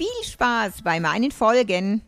[0.00, 2.00] Viel Spaß bei meinen Folgen.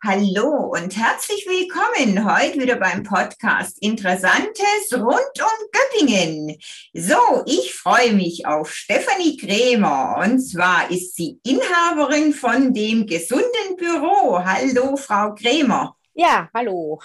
[0.00, 6.56] Hallo und herzlich willkommen heute wieder beim Podcast Interessantes rund um Göppingen.
[6.92, 13.76] So, ich freue mich auf Stefanie Krämer und zwar ist sie Inhaberin von dem gesunden
[13.76, 14.38] Büro.
[14.44, 15.96] Hallo, Frau Krämer.
[16.14, 17.00] Ja, hallo.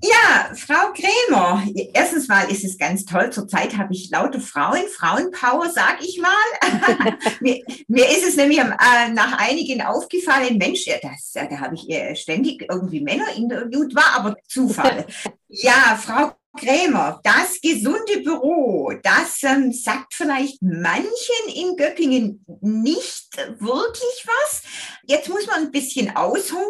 [0.00, 3.30] Ja, Frau Krämer, erstens mal ist es ganz toll.
[3.30, 6.30] Zurzeit habe ich laute Frauen, Frauenpower, sag ich mal.
[7.40, 12.14] mir, mir, ist es nämlich äh, nach einigen aufgefallen, Mensch, das, da habe ich äh,
[12.14, 15.06] ständig irgendwie Männer interviewt, war aber Zufall.
[15.48, 24.26] ja, Frau Krämer, das gesunde Büro, das ähm, sagt vielleicht manchen in Göppingen nicht wirklich
[24.26, 24.62] was.
[25.06, 26.64] Jetzt muss man ein bisschen ausholen.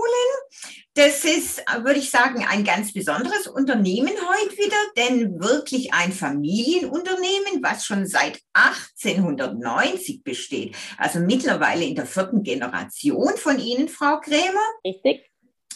[0.99, 7.63] Das ist, würde ich sagen, ein ganz besonderes Unternehmen heute wieder, denn wirklich ein Familienunternehmen,
[7.63, 10.75] was schon seit 1890 besteht.
[10.97, 14.59] Also mittlerweile in der vierten Generation von Ihnen, Frau Krämer.
[14.85, 15.31] Richtig.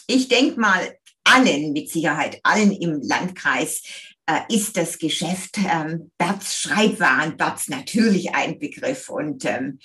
[0.07, 3.81] Ich denke mal, allen, mit Sicherheit allen im Landkreis
[4.25, 9.79] äh, ist das Geschäft ähm, Berts Schreibwaren, Berts natürlich ein Begriff und ähm,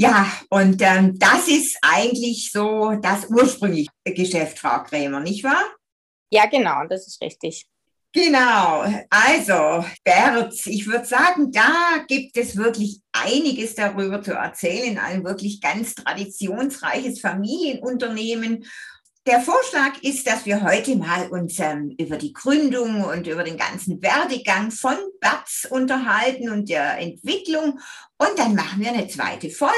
[0.00, 5.64] ja, und ähm, das ist eigentlich so das ursprüngliche Geschäft, Frau Krämer, nicht wahr?
[6.30, 7.66] Ja, genau, das ist richtig.
[8.12, 15.24] Genau, also Bert, ich würde sagen, da gibt es wirklich einiges darüber zu erzählen, ein
[15.24, 18.64] wirklich ganz traditionsreiches Familienunternehmen
[19.28, 23.58] der Vorschlag ist, dass wir heute mal uns ähm, über die Gründung und über den
[23.58, 27.78] ganzen Werdegang von BATS unterhalten und der Entwicklung.
[28.16, 29.74] Und dann machen wir eine zweite Folge.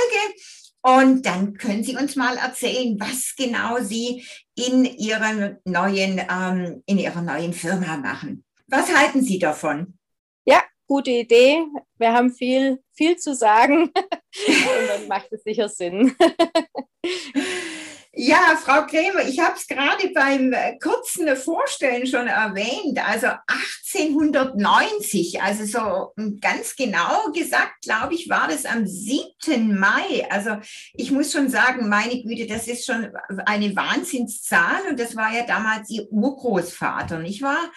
[0.82, 4.24] Und dann können Sie uns mal erzählen, was genau Sie
[4.54, 8.44] in Ihrer neuen, ähm, in Ihrer neuen Firma machen.
[8.68, 9.98] Was halten Sie davon?
[10.44, 11.64] Ja, gute Idee.
[11.98, 13.82] Wir haben viel, viel zu sagen
[14.46, 16.14] und dann macht es sicher Sinn.
[18.12, 22.98] Ja, Frau Krämer, ich habe es gerade beim äh, kurzen Vorstellen schon erwähnt.
[23.06, 23.28] Also
[23.86, 29.78] 1890, also so hm, ganz genau gesagt, glaube ich, war das am 7.
[29.78, 30.28] Mai.
[30.28, 30.56] Also
[30.94, 33.12] ich muss schon sagen, meine Güte, das ist schon
[33.46, 37.70] eine Wahnsinnszahl und das war ja damals Ihr Urgroßvater, nicht wahr?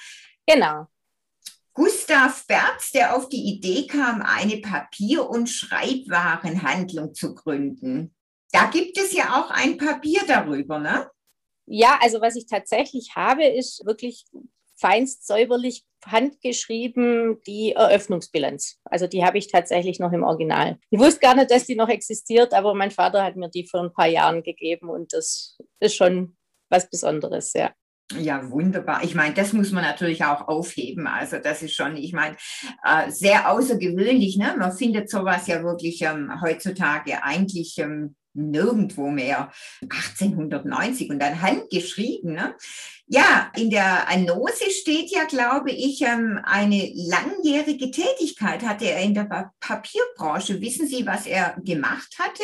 [0.48, 0.88] Genau.
[1.74, 8.16] Gustav Berz, der auf die Idee kam, eine Papier- und Schreibwarenhandlung zu gründen.
[8.54, 11.10] Da gibt es ja auch ein Papier darüber, ne?
[11.66, 14.26] Ja, also was ich tatsächlich habe, ist wirklich
[14.76, 18.80] feinst säuberlich handgeschrieben die Eröffnungsbilanz.
[18.84, 20.78] Also die habe ich tatsächlich noch im Original.
[20.90, 23.82] Ich wusste gar nicht, dass die noch existiert, aber mein Vater hat mir die vor
[23.82, 26.38] ein paar Jahren gegeben und das ist schon
[26.70, 27.72] was Besonderes, ja.
[28.20, 29.04] Ja, wunderbar.
[29.04, 31.08] Ich meine, das muss man natürlich auch aufheben.
[31.08, 32.36] Also das ist schon, ich meine,
[32.84, 34.38] äh, sehr außergewöhnlich.
[34.38, 34.56] Ne?
[34.60, 39.52] Man findet sowas ja wirklich ähm, heutzutage eigentlich ähm, nirgendwo mehr.
[39.82, 42.34] 1890 und dann handgeschrieben.
[42.34, 42.56] Ne?
[43.08, 49.14] Ja, in der Annose steht ja, glaube ich, ähm, eine langjährige Tätigkeit hatte er in
[49.14, 50.62] der Papierbranche.
[50.62, 52.44] Wissen Sie, was er gemacht hatte?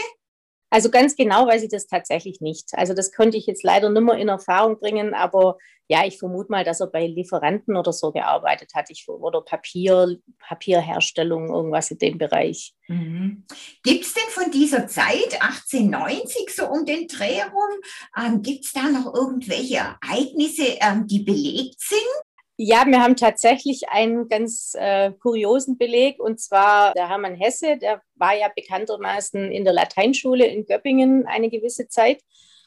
[0.69, 2.69] Also ganz genau weiß ich das tatsächlich nicht.
[2.73, 5.57] Also das konnte ich jetzt leider nicht mehr in Erfahrung bringen, aber
[5.91, 8.91] ja, ich vermute mal, dass er bei Lieferanten oder so gearbeitet hat.
[8.91, 12.75] Ich, oder Papier, Papierherstellung, irgendwas in dem Bereich.
[12.87, 13.45] Mhm.
[13.81, 17.79] Gibt es denn von dieser Zeit, 1890, so um den Dreh herum,
[18.15, 22.28] ähm, gibt es da noch irgendwelche Ereignisse, ähm, die belegt sind?
[22.61, 28.01] Ja, wir haben tatsächlich einen ganz äh, kuriosen Beleg und zwar der Hermann Hesse, der
[28.15, 32.21] war ja bekanntermaßen in der Lateinschule in Göppingen eine gewisse Zeit.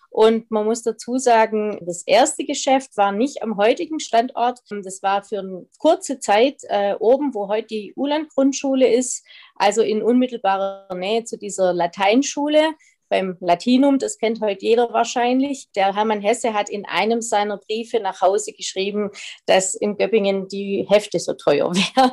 [0.09, 4.61] Und man muss dazu sagen, das erste Geschäft war nicht am heutigen Standort.
[4.71, 10.03] Das war für eine kurze Zeit äh, oben, wo heute die Uland-Grundschule ist, also in
[10.03, 12.71] unmittelbarer Nähe zu dieser Lateinschule
[13.13, 15.69] beim Latinum, das kennt heute jeder wahrscheinlich.
[15.77, 19.11] Der Hermann Hesse hat in einem seiner Briefe nach Hause geschrieben,
[19.45, 22.13] dass in Göppingen die Hefte so teuer wären.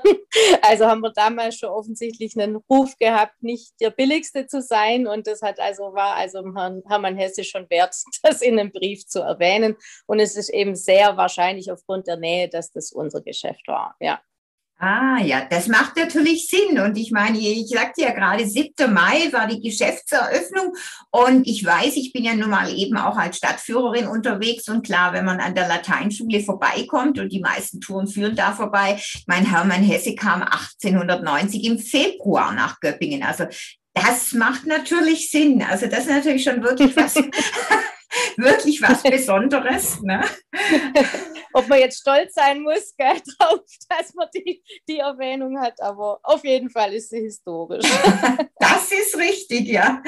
[0.61, 5.07] Also haben wir damals schon offensichtlich einen Ruf gehabt, nicht der billigste zu sein.
[5.07, 9.07] Und das hat also war also Herrn Hermann Hesse schon wert, das in einem Brief
[9.07, 9.77] zu erwähnen.
[10.05, 13.95] Und es ist eben sehr wahrscheinlich aufgrund der Nähe, dass das unser Geschäft war.
[14.01, 14.19] Ja.
[14.81, 16.79] Ah ja, das macht natürlich Sinn.
[16.79, 18.93] Und ich meine, ich sagte ja gerade, 7.
[18.93, 20.73] Mai war die Geschäftseröffnung.
[21.11, 24.69] Und ich weiß, ich bin ja nun mal eben auch als Stadtführerin unterwegs.
[24.69, 28.97] Und klar, wenn man an der Lateinschule vorbeikommt und die meisten Touren führen da vorbei.
[29.27, 33.23] Mein Hermann Hesse kam 1890 im Februar nach Göppingen.
[33.23, 33.47] Also
[33.93, 35.61] das macht natürlich Sinn.
[35.61, 37.15] Also das ist natürlich schon wirklich was,
[38.37, 40.01] wirklich was Besonderes.
[40.01, 40.23] Ne?
[41.53, 46.19] ob man jetzt stolz sein muss gell, drauf, dass man die, die Erwähnung hat, aber
[46.23, 47.85] auf jeden Fall ist sie historisch.
[48.59, 50.01] das ist richtig, ja.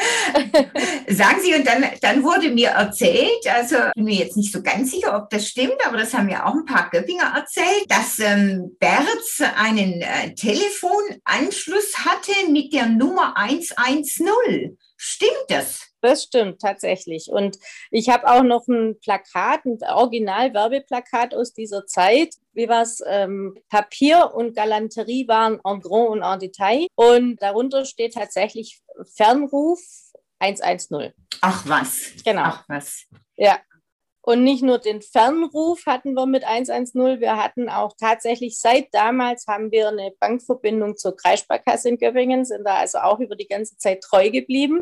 [1.08, 4.62] Sagen Sie, und dann, dann wurde mir erzählt, also ich bin mir jetzt nicht so
[4.62, 8.20] ganz sicher, ob das stimmt, aber das haben mir auch ein paar Göppinger erzählt, dass
[8.20, 14.78] ähm, Berz einen äh, Telefonanschluss hatte mit der Nummer 110.
[14.98, 15.91] Stimmt das?
[16.02, 17.30] Das stimmt tatsächlich.
[17.30, 17.58] Und
[17.92, 22.36] ich habe auch noch ein Plakat, ein Original-Werbeplakat aus dieser Zeit.
[22.54, 23.04] Wie war es?
[23.06, 26.88] Ähm, Papier und Galanterie waren en grand und en Detail.
[26.96, 28.82] Und darunter steht tatsächlich
[29.16, 29.80] Fernruf
[30.40, 31.14] 110.
[31.42, 32.12] Ach was.
[32.26, 32.44] Genau.
[32.46, 33.06] Ach was.
[33.38, 33.60] Ja,
[34.24, 39.48] und nicht nur den Fernruf hatten wir mit 110, wir hatten auch tatsächlich seit damals
[39.48, 43.78] haben wir eine Bankverbindung zur Kreissparkasse in Göppingen, sind da also auch über die ganze
[43.78, 44.82] Zeit treu geblieben.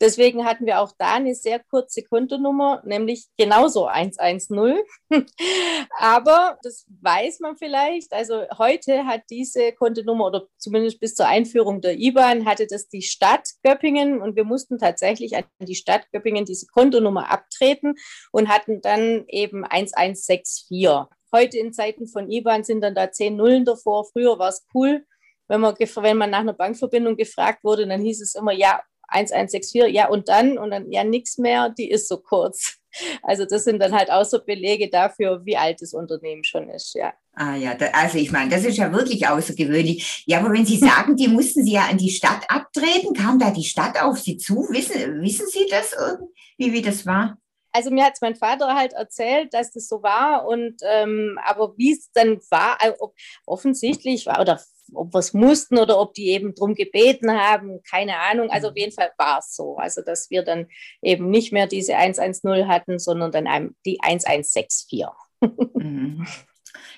[0.00, 4.82] Deswegen hatten wir auch da eine sehr kurze Kontonummer, nämlich genauso 110.
[5.98, 8.12] Aber das weiß man vielleicht.
[8.12, 13.02] Also heute hat diese Kontonummer oder zumindest bis zur Einführung der IBAN hatte das die
[13.02, 17.94] Stadt Göppingen und wir mussten tatsächlich an die Stadt Göppingen diese Kontonummer abtreten
[18.32, 20.66] und hatten hatten dann eben 1164.
[21.34, 24.04] Heute in Zeiten von IBAN sind dann da zehn Nullen davor.
[24.12, 25.04] Früher war es cool,
[25.48, 29.92] wenn man, wenn man nach einer Bankverbindung gefragt wurde, dann hieß es immer, ja, 1164,
[29.92, 32.78] ja und dann und dann ja nichts mehr, die ist so kurz.
[33.22, 36.94] Also das sind dann halt auch so Belege dafür, wie alt das Unternehmen schon ist,
[36.94, 37.14] ja.
[37.32, 40.24] Ah ja, da, also ich meine, das ist ja wirklich außergewöhnlich.
[40.26, 43.50] Ja, aber wenn Sie sagen, die mussten Sie ja an die Stadt abtreten, kam da
[43.50, 44.68] die Stadt auf Sie zu?
[44.68, 45.96] Wissen, wissen Sie das,
[46.58, 47.38] wie, wie das war?
[47.72, 51.74] Also mir hat es mein Vater halt erzählt, dass das so war und ähm, aber
[51.76, 53.14] wie es dann war, ob
[53.46, 54.60] offensichtlich war oder
[54.94, 58.50] ob wir es mussten oder ob die eben drum gebeten haben, keine Ahnung.
[58.50, 58.80] Also auf mhm.
[58.80, 59.76] jeden Fall war es so.
[59.76, 60.66] Also dass wir dann
[61.00, 65.06] eben nicht mehr diese 110 hatten, sondern dann die 1164.
[65.74, 66.26] Mhm.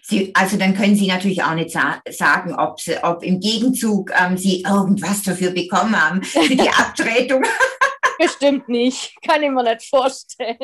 [0.03, 4.13] Sie, also dann können Sie natürlich auch nicht sa sagen, ob, sie, ob im Gegenzug
[4.21, 7.43] ähm, Sie irgendwas dafür bekommen haben, für die Abtretung.
[8.19, 9.15] Bestimmt nicht.
[9.23, 10.57] Kann ich mir nicht vorstellen.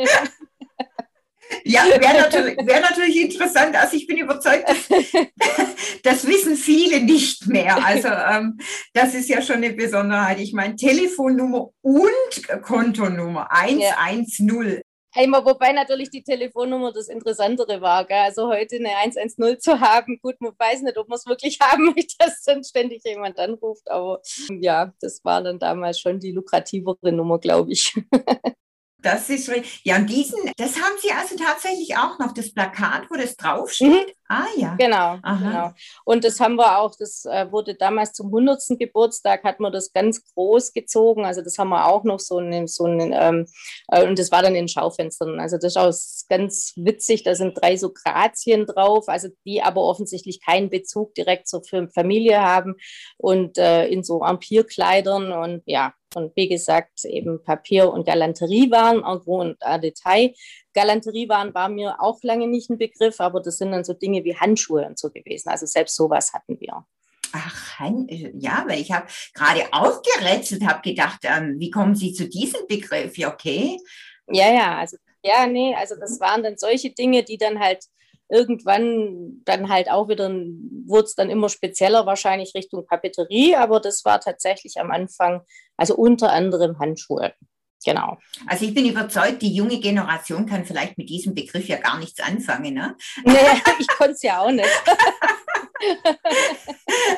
[1.64, 3.76] Ja, wäre natürlich, wär natürlich interessant.
[3.76, 4.68] Also ich bin überzeugt,
[6.04, 7.84] das wissen viele nicht mehr.
[7.84, 8.58] Also ähm,
[8.92, 10.38] das ist ja schon eine Besonderheit.
[10.38, 14.80] Ich meine, Telefonnummer und Kontonummer 110.
[15.12, 18.04] Einmal, wobei natürlich die Telefonnummer das Interessantere war.
[18.06, 18.18] Gell?
[18.18, 21.86] Also heute eine 110 zu haben, gut, man weiß nicht, ob man es wirklich haben
[21.86, 23.90] möchte, dass dann ständig jemand anruft.
[23.90, 24.20] Aber
[24.60, 27.94] ja, das war dann damals schon die lukrativere Nummer, glaube ich.
[29.02, 29.50] Das ist
[29.82, 33.88] ja und diesen, das haben Sie also tatsächlich auch noch das Plakat, wo das draufsteht.
[33.88, 34.12] Mhm.
[34.28, 34.76] Ah ja.
[34.76, 35.72] Genau, genau.
[36.04, 38.78] Und das haben wir auch, das äh, wurde damals zum 100.
[38.78, 41.24] Geburtstag, hat man das ganz groß gezogen.
[41.24, 43.46] Also das haben wir auch noch so ein, so ein ähm,
[43.88, 45.40] äh, und das war dann in Schaufenstern.
[45.40, 49.82] Also das ist auch ganz witzig, da sind drei so Grazien drauf, also die aber
[49.82, 52.76] offensichtlich keinen Bezug direkt zur Familie haben
[53.16, 59.18] und äh, in so Empirkleidern und ja, und wie gesagt, eben Papier- und Galanteriewaren, en
[59.20, 60.34] gros und en Detail.
[60.74, 64.36] Galanteriewaren war mir auch lange nicht ein Begriff, aber das sind dann so Dinge wie
[64.36, 65.48] Handschuhe und so gewesen.
[65.48, 66.84] Also selbst sowas hatten wir.
[67.32, 72.66] Ach, ja, weil ich habe gerade aufgerätselt, habe gedacht, ähm, wie kommen Sie zu diesem
[72.66, 73.16] Begriff?
[73.16, 73.78] Ja, okay.
[74.32, 77.84] Ja, ja, also ja, nee, also das waren dann solche Dinge, die dann halt
[78.30, 84.04] irgendwann dann halt auch wieder, wurde es dann immer spezieller wahrscheinlich Richtung Papeterie, aber das
[84.04, 85.42] war tatsächlich am Anfang,
[85.76, 87.32] also unter anderem Handschuhe.
[87.84, 88.18] Genau.
[88.46, 92.20] Also ich bin überzeugt, die junge Generation kann vielleicht mit diesem Begriff ja gar nichts
[92.20, 92.74] anfangen.
[92.74, 92.96] Ne?
[93.24, 93.34] Nee,
[93.78, 94.68] ich konnte es ja auch nicht.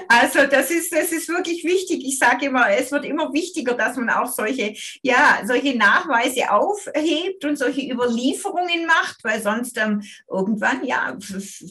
[0.08, 2.04] also das ist, das ist wirklich wichtig.
[2.04, 7.44] Ich sage immer, es wird immer wichtiger, dass man auch solche, ja, solche Nachweise aufhebt
[7.44, 11.16] und solche Überlieferungen macht, weil sonst ähm, irgendwann, ja,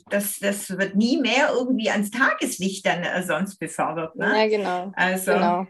[0.09, 4.15] das, das wird nie mehr irgendwie ans Tageslicht dann äh, sonst befördert.
[4.15, 4.37] Ne?
[4.37, 4.91] Ja, genau.
[4.95, 5.67] Also, genau.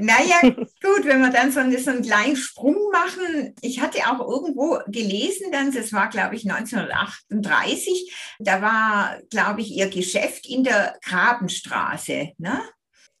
[0.00, 3.54] Naja, gut, wenn wir dann so, einen, so einen kleinen Sprung machen.
[3.60, 9.70] Ich hatte auch irgendwo gelesen, dann, das war, glaube ich, 1938, da war, glaube ich,
[9.70, 12.62] Ihr Geschäft in der Grabenstraße, ne?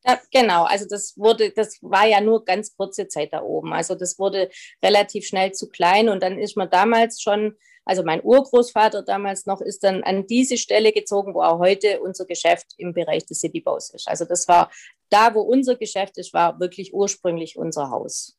[0.04, 3.72] Ja, genau, also das wurde, das war ja nur ganz kurze Zeit da oben.
[3.72, 4.48] Also das wurde
[4.82, 9.62] relativ schnell zu klein und dann ist man damals schon Also mein Urgroßvater damals noch
[9.62, 13.90] ist dann an diese Stelle gezogen, wo auch heute unser Geschäft im Bereich des Citybaus
[13.94, 14.06] ist.
[14.08, 14.70] Also das war
[15.10, 18.36] da, wo unser Geschäft ist, war wirklich ursprünglich unser Haus.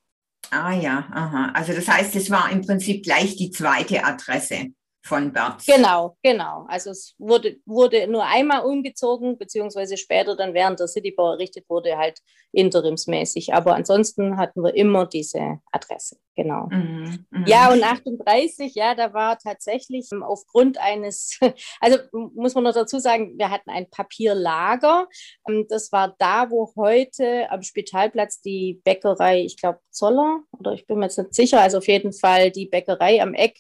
[0.52, 1.52] Ah ja, aha.
[1.54, 4.70] Also das heißt, es war im Prinzip gleich die zweite Adresse
[5.02, 5.66] von Bert.
[5.66, 6.66] Genau, genau.
[6.68, 11.98] Also es wurde, wurde nur einmal umgezogen, beziehungsweise später dann während der Citybau errichtet wurde,
[11.98, 12.20] halt
[12.52, 13.54] interimsmäßig.
[13.54, 16.68] Aber ansonsten hatten wir immer diese Adresse, genau.
[16.70, 17.48] Mhm, mh.
[17.48, 21.40] Ja, und 38, ja, da war tatsächlich aufgrund eines,
[21.80, 25.08] also muss man noch dazu sagen, wir hatten ein Papierlager.
[25.48, 30.86] Ähm, das war da, wo heute am Spitalplatz die Bäckerei, ich glaube Zoller, oder ich
[30.88, 33.58] bin mir jetzt nicht sicher, also auf jeden Fall die Bäckerei am Eck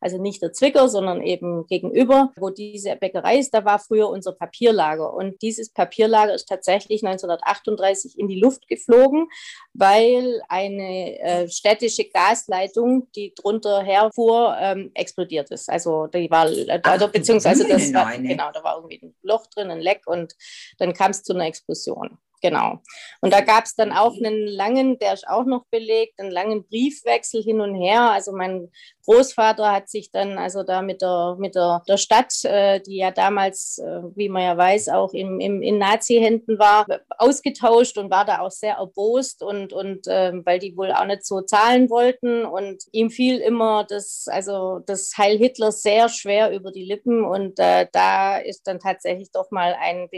[0.00, 4.32] also nicht der Zwicker, sondern eben gegenüber, wo diese Bäckerei ist, da war früher unser
[4.32, 5.12] Papierlager.
[5.12, 9.28] Und dieses Papierlager ist tatsächlich 1938 in die Luft geflogen,
[9.74, 15.68] weil eine äh, städtische Gasleitung, die drunter herfuhr, ähm, explodiert ist.
[15.68, 16.48] Also die war,
[16.82, 20.34] also, beziehungsweise das war, genau, da war irgendwie ein Loch drin, ein Leck und
[20.78, 22.18] dann kam es zu einer Explosion.
[22.40, 22.80] Genau.
[23.20, 26.64] Und da gab es dann auch einen langen, der ist auch noch belegt, einen langen
[26.64, 28.10] Briefwechsel hin und her.
[28.12, 28.70] Also mein
[29.08, 33.10] Großvater hat sich dann also da mit der, mit der, der Stadt, äh, die ja
[33.10, 38.26] damals, äh, wie man ja weiß, auch im, im, in Nazi-Händen war, ausgetauscht und war
[38.26, 42.44] da auch sehr erbost und, und äh, weil die wohl auch nicht so zahlen wollten.
[42.44, 47.24] Und ihm fiel immer das, also das Heil Hitler sehr schwer über die Lippen.
[47.24, 50.10] Und äh, da ist dann tatsächlich doch mal ein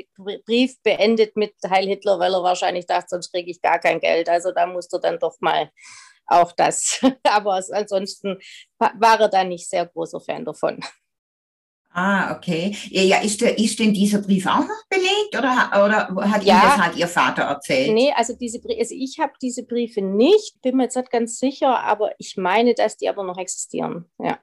[0.44, 4.00] Brief beendet mit Heil Hitler Künstler, weil er wahrscheinlich dachte, sonst kriege ich gar kein
[4.00, 4.28] Geld.
[4.28, 5.70] Also da musste er dann doch mal
[6.26, 7.00] auch das.
[7.24, 8.38] Aber ansonsten
[8.78, 10.80] war er da nicht sehr großer Fan davon.
[11.92, 12.76] Ah, okay.
[12.90, 16.62] Ja, ist, der, ist denn dieser Brief auch noch belegt oder, oder hat ja, Ihnen
[16.62, 17.92] das halt Ihr Vater erzählt?
[17.92, 21.80] Nee, also, diese, also ich habe diese Briefe nicht, bin mir jetzt nicht ganz sicher,
[21.80, 24.08] aber ich meine, dass die aber noch existieren.
[24.20, 24.38] Ja.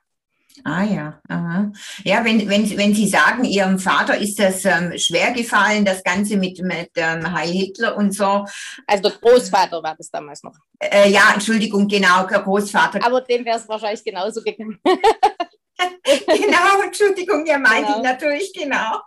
[0.63, 1.71] Ah ja, aha.
[2.03, 6.37] ja, wenn, wenn, wenn Sie sagen, Ihrem Vater ist das ähm, schwer gefallen, das Ganze
[6.37, 8.45] mit, mit ähm, Heil Hitler und so.
[8.85, 10.55] Also der Großvater war das damals noch.
[10.79, 13.05] Äh, ja, Entschuldigung, genau, der Großvater.
[13.05, 14.79] Aber dem wäre es wahrscheinlich genauso gegangen.
[16.03, 17.97] genau, Entschuldigung, ja, meinte genau.
[17.97, 18.99] ich natürlich, genau.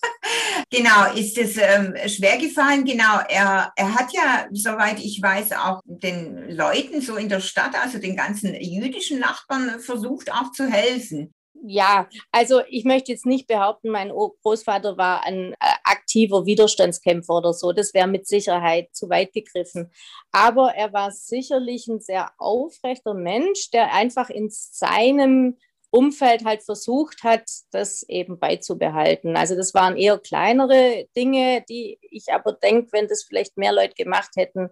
[0.70, 2.84] genau, ist es ähm, schwer gefallen?
[2.84, 7.74] Genau, er, er hat ja, soweit ich weiß, auch den Leuten so in der Stadt,
[7.74, 11.34] also den ganzen jüdischen Nachbarn versucht auch zu helfen.
[11.68, 17.52] Ja, also ich möchte jetzt nicht behaupten, mein Großvater war ein äh, aktiver Widerstandskämpfer oder
[17.52, 17.72] so.
[17.72, 19.90] Das wäre mit Sicherheit zu weit gegriffen.
[20.30, 25.56] Aber er war sicherlich ein sehr aufrechter Mensch, der einfach in seinem
[25.96, 29.36] Umfeld halt versucht hat, das eben beizubehalten.
[29.36, 33.94] Also das waren eher kleinere Dinge, die ich aber denke, wenn das vielleicht mehr Leute
[33.94, 34.68] gemacht hätten,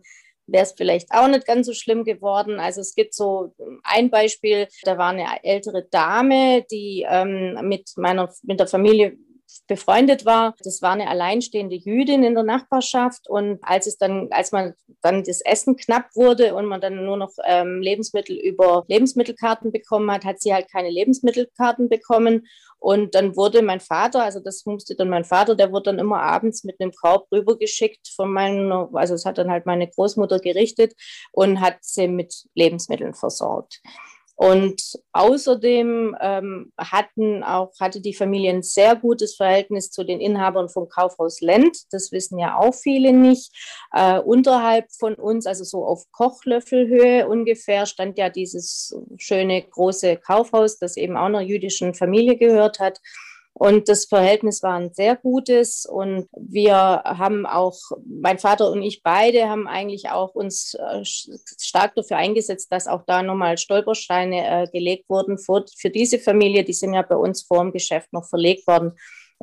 [0.46, 2.60] wäre es vielleicht auch nicht ganz so schlimm geworden.
[2.60, 8.30] Also es gibt so ein Beispiel, da war eine ältere Dame, die ähm, mit meiner
[8.42, 9.16] mit der Familie
[9.66, 10.54] befreundet war.
[10.62, 13.28] Das war eine alleinstehende Jüdin in der Nachbarschaft.
[13.28, 17.16] Und als es dann, als man dann das Essen knapp wurde und man dann nur
[17.16, 22.46] noch ähm, Lebensmittel über Lebensmittelkarten bekommen hat, hat sie halt keine Lebensmittelkarten bekommen.
[22.78, 26.20] Und dann wurde mein Vater, also das musste dann mein Vater, der wurde dann immer
[26.20, 30.92] abends mit einem Korb rübergeschickt von meiner, also es hat dann halt meine Großmutter gerichtet
[31.32, 33.80] und hat sie mit Lebensmitteln versorgt.
[34.36, 40.68] Und außerdem ähm, hatten auch, hatte die Familie ein sehr gutes Verhältnis zu den Inhabern
[40.68, 41.76] vom Kaufhaus Lent.
[41.92, 43.52] Das wissen ja auch viele nicht.
[43.92, 50.78] Äh, unterhalb von uns, also so auf Kochlöffelhöhe ungefähr, stand ja dieses schöne große Kaufhaus,
[50.78, 53.00] das eben auch einer jüdischen Familie gehört hat.
[53.56, 55.86] Und das Verhältnis war ein sehr gutes.
[55.86, 61.94] Und wir haben auch, mein Vater und ich beide haben eigentlich auch uns äh, stark
[61.94, 66.64] dafür eingesetzt, dass auch da nochmal Stolpersteine äh, gelegt wurden für, für diese Familie.
[66.64, 68.92] Die sind ja bei uns vor dem Geschäft noch verlegt worden.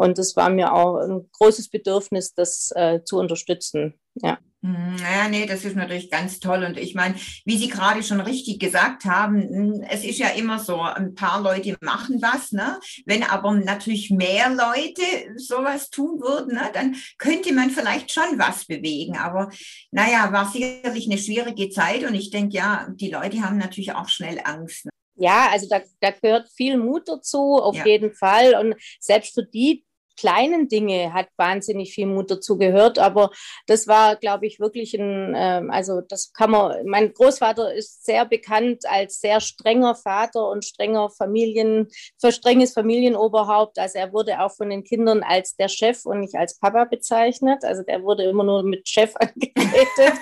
[0.02, 4.00] Und es war mir auch ein großes Bedürfnis, das äh, zu unterstützen.
[4.16, 4.40] Ja.
[4.64, 6.64] Hm, ja, nee, das ist natürlich ganz toll.
[6.64, 7.14] Und ich meine,
[7.46, 11.40] wie Sie gerade schon richtig gesagt haben, hm, es ist ja immer so, ein paar
[11.44, 12.80] Leute machen was, ne?
[13.06, 15.04] Wenn aber natürlich mehr Leute
[15.36, 19.18] sowas tun würden, ne, dann könnte man vielleicht schon was bewegen.
[19.18, 19.50] Aber
[19.92, 24.10] naja, war sicherlich eine schwierige Zeit und ich denke, ja, die Leute haben natürlich auch
[24.10, 24.86] schnell Angst.
[24.86, 24.92] Ne?
[25.16, 27.86] Ja, also da, da gehört viel Mut dazu, auf ja.
[27.86, 28.56] jeden Fall.
[28.56, 29.86] Und selbst für die
[30.22, 33.00] kleinen Dinge hat wahnsinnig viel Mut dazu gehört.
[33.00, 33.32] Aber
[33.66, 38.26] das war, glaube ich, wirklich ein, äh, also das kann man, mein Großvater ist sehr
[38.26, 41.88] bekannt als sehr strenger Vater und strenger Familien,
[42.20, 43.80] für strenges Familienoberhaupt.
[43.80, 47.64] Also er wurde auch von den Kindern als der Chef und nicht als Papa bezeichnet.
[47.64, 50.20] Also der wurde immer nur mit Chef angeredet.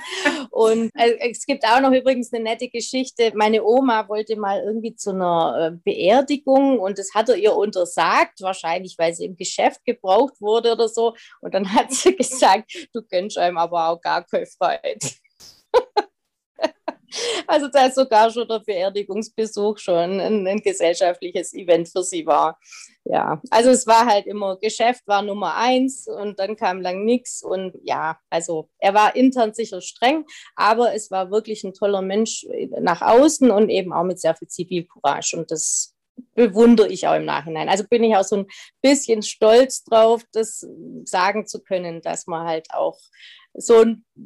[0.52, 3.34] und äh, es gibt auch noch übrigens eine nette Geschichte.
[3.36, 8.42] Meine Oma wollte mal irgendwie zu einer äh, Beerdigung und das hat er ihr untersagt,
[8.42, 11.16] wahrscheinlich weil sie im Geschäft gebraucht wurde oder so.
[11.42, 15.00] Und dann hat sie gesagt, du gönnst einem aber auch gar keine Freude.
[17.48, 22.60] Also da sogar schon der Beerdigungsbesuch schon ein, ein, gesellschaftliches Event für sie war.
[23.06, 27.42] Ja, also es war halt immer, Geschäft war Nummer eins und dann kam lang nichts.
[27.42, 32.46] Und ja, also er war intern sicher streng, aber es war wirklich ein toller Mensch
[32.80, 35.36] nach außen und eben auch mit sehr viel Zivilcourage.
[35.36, 35.96] Und das
[36.36, 37.70] bewundere ich auch im Nachhinein.
[37.70, 38.48] Also bin ich auch so ein
[38.82, 40.66] bisschen stolz drauf, das
[41.04, 42.98] sagen zu können, dass man halt auch
[43.54, 43.86] so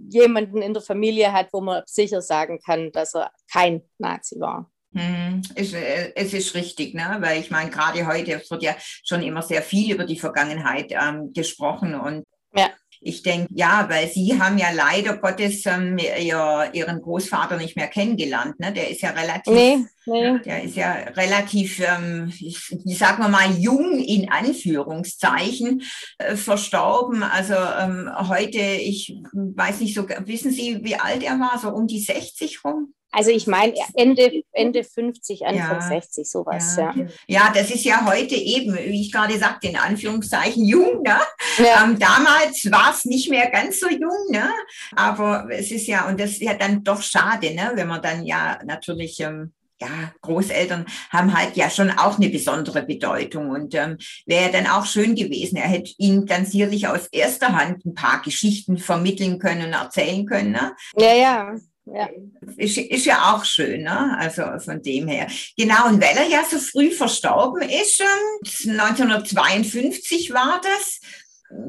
[0.09, 4.69] jemanden in der Familie hat, wo man sicher sagen kann, dass er kein Nazi war.
[4.93, 7.17] Hm, es, äh, es ist richtig, ne?
[7.19, 11.33] weil ich meine, gerade heute wird ja schon immer sehr viel über die Vergangenheit ähm,
[11.33, 12.69] gesprochen und ja.
[13.03, 17.87] Ich denke, ja, weil Sie haben ja leider Gottes ähm, ihr, Ihren Großvater nicht mehr
[17.87, 18.59] kennengelernt.
[18.59, 18.71] Ne?
[18.71, 20.39] Der ist ja relativ, nee, nee.
[20.39, 25.83] der ist ja relativ, ähm, ich, ich sag mal jung in Anführungszeichen
[26.17, 27.23] äh, verstorben.
[27.23, 31.59] Also ähm, heute, ich weiß nicht so, wissen Sie, wie alt er war?
[31.61, 32.93] So um die 60 rum?
[33.13, 36.75] Also ich meine Ende, Ende 50, Anfang ja, 60, sowas.
[36.75, 36.93] Ja.
[36.95, 37.05] ja.
[37.27, 37.51] Ja.
[37.53, 41.03] das ist ja heute eben, wie ich gerade sagte, in Anführungszeichen jung.
[41.03, 41.17] Ne?
[41.59, 41.83] Ja.
[41.83, 44.49] Ähm, damals war es nicht mehr ganz so jung, ne?
[44.95, 47.71] aber es ist ja, und das ist ja dann doch schade, ne?
[47.75, 49.19] wenn man dann ja natürlich...
[49.19, 54.67] Ähm, ja, Großeltern haben halt ja schon auch eine besondere Bedeutung und ähm, wäre dann
[54.67, 55.57] auch schön gewesen.
[55.57, 60.25] Er hätte ihnen dann sicherlich aus erster Hand ein paar Geschichten vermitteln können und erzählen
[60.25, 60.51] können.
[60.51, 60.73] Ne?
[60.95, 61.55] Ja, ja.
[61.85, 62.09] Ja.
[62.57, 64.17] Ist, ist ja auch schön, ne?
[64.17, 65.27] Also von dem her.
[65.57, 68.01] Genau, und weil er ja so früh verstorben ist,
[68.41, 71.01] 1952 war das.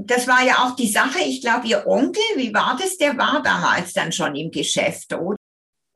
[0.06, 1.18] Das war ja auch die Sache.
[1.24, 2.96] Ich glaube, Ihr Onkel, wie war das?
[2.96, 5.36] Der war damals dann schon im Geschäft, oder?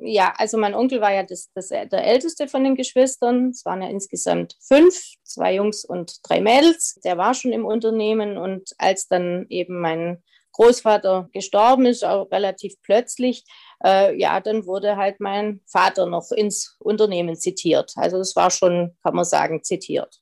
[0.01, 3.51] Ja, also mein Onkel war ja das, das, der älteste von den Geschwistern.
[3.51, 7.01] Es waren ja insgesamt fünf, zwei Jungs und drei Mädels.
[7.05, 10.23] Der war schon im Unternehmen und als dann eben mein
[10.53, 13.45] Großvater gestorben ist, auch relativ plötzlich,
[13.85, 17.93] äh, ja, dann wurde halt mein Vater noch ins Unternehmen zitiert.
[17.97, 20.21] Also das war schon, kann man sagen, zitiert.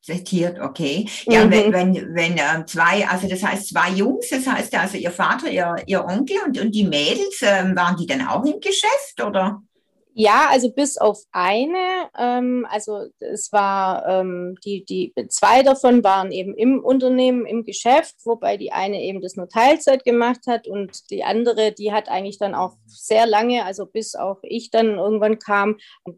[0.00, 1.06] Zitiert, okay.
[1.26, 1.50] Ja, mhm.
[1.50, 5.50] wenn, wenn, wenn äh, zwei, also das heißt zwei Jungs, das heißt also Ihr Vater,
[5.50, 9.60] Ihr, Ihr Onkel und, und die Mädels, äh, waren die dann auch im Geschäft oder?
[10.20, 16.32] Ja, also bis auf eine, ähm, also es war, ähm, die, die zwei davon waren
[16.32, 21.08] eben im Unternehmen, im Geschäft, wobei die eine eben das nur Teilzeit gemacht hat und
[21.12, 25.38] die andere, die hat eigentlich dann auch sehr lange, also bis auch ich dann irgendwann
[25.38, 25.76] kam,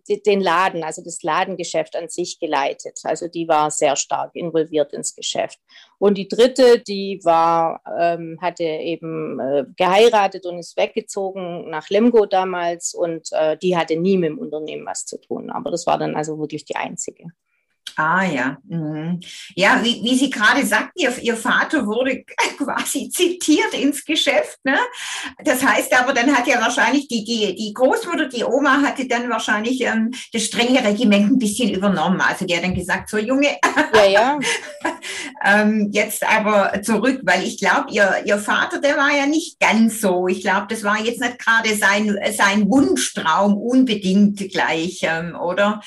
[0.09, 3.01] den Laden, also das Ladengeschäft an sich geleitet.
[3.05, 5.59] Also die war sehr stark involviert ins Geschäft.
[6.01, 12.25] Und die dritte, die war, ähm, hatte eben äh, geheiratet und ist weggezogen nach Lemgo
[12.25, 15.51] damals und äh, die hatte nie mit dem Unternehmen was zu tun.
[15.51, 17.33] Aber das war dann also wirklich die einzige.
[17.97, 18.59] Ah ja.
[18.69, 19.21] Mhm.
[19.55, 22.25] Ja, wie, wie Sie gerade sagten, ihr, ihr, Vater wurde
[22.59, 24.59] quasi zitiert ins Geschäft.
[24.65, 24.79] Ne?
[25.45, 29.29] Das heißt aber, dann hat ja wahrscheinlich die, die, die Großmutter, die Oma, hatte dann
[29.29, 32.21] wahrscheinlich ähm, das strenge Regiment ein bisschen übernommen.
[32.21, 33.57] Also die hat dann gesagt, so Junge,
[33.95, 34.39] ja, ja.
[35.45, 40.01] ähm, jetzt aber zurück, weil ich glaube, ihr, ihr Vater, der war ja nicht ganz
[40.01, 40.29] so.
[40.29, 45.81] Ich glaube, das war jetzt nicht gerade sein, sein Wunschtraum unbedingt gleich, ähm, oder?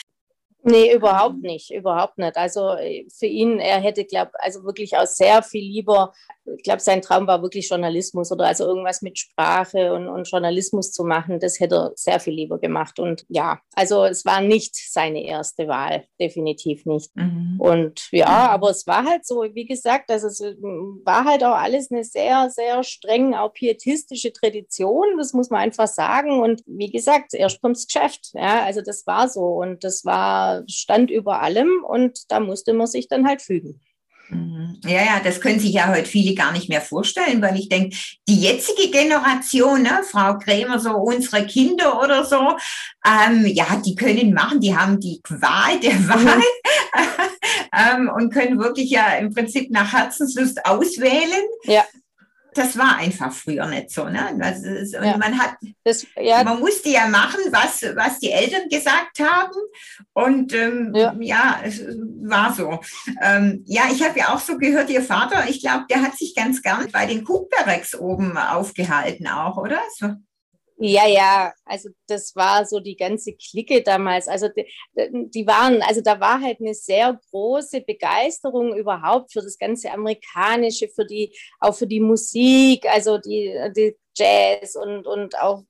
[0.66, 2.38] Nee, überhaupt nicht, überhaupt nicht.
[2.38, 6.14] Also äh, für ihn, er hätte, glaube also wirklich auch sehr viel lieber
[6.46, 10.92] ich glaube, sein Traum war wirklich Journalismus oder also irgendwas mit Sprache und, und, Journalismus
[10.92, 11.40] zu machen.
[11.40, 13.00] Das hätte er sehr viel lieber gemacht.
[13.00, 17.16] Und ja, also es war nicht seine erste Wahl, definitiv nicht.
[17.16, 17.56] Mhm.
[17.60, 21.92] Und ja, aber es war halt so, wie gesagt, also es war halt auch alles
[21.92, 25.18] eine sehr, sehr streng, auch pietistische Tradition.
[25.18, 26.42] Das muss man einfach sagen.
[26.42, 28.32] Und wie gesagt, erst kommt's Geschäft.
[28.34, 29.46] Ja, also das war so.
[29.46, 31.84] Und das war, stand über allem.
[31.88, 33.80] Und da musste man sich dann halt fügen.
[34.34, 34.80] Mhm.
[34.86, 37.96] Ja, ja, das können sich ja heute viele gar nicht mehr vorstellen, weil ich denke,
[38.28, 42.58] die jetzige Generation, ne, Frau Krämer, so unsere Kinder oder so,
[43.06, 46.10] ähm, ja, die können machen, die haben die Qual der mhm.
[46.10, 46.44] Wahl
[47.94, 51.44] ähm, und können wirklich ja im Prinzip nach Herzenslust auswählen.
[51.64, 51.84] Ja.
[52.54, 54.06] Das war einfach früher nicht so.
[54.06, 54.38] Ne?
[54.40, 55.18] Das ist, ja.
[55.18, 56.44] man hat, das, ja.
[56.44, 59.56] man musste ja machen, was, was die Eltern gesagt haben.
[60.14, 61.16] Und ähm, ja.
[61.20, 61.62] ja.
[61.64, 61.82] es
[62.22, 62.80] war so.
[63.22, 66.36] Ähm, ja, ich habe ja auch so gehört, Ihr Vater, ich glaube, der hat sich
[66.36, 69.80] ganz gern bei den Kuchbergs oben aufgehalten auch, oder?
[69.98, 70.14] So.
[70.78, 74.28] Ja, ja, also das war so die ganze Clique damals.
[74.28, 79.58] Also die, die, waren, also da war halt eine sehr große Begeisterung überhaupt für das
[79.58, 85.64] ganze Amerikanische, für die, auch für die Musik, also die, die Jazz und, und auch